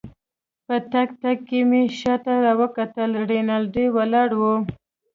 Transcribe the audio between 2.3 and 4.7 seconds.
راوکتل، رینالډي ولاړ وو.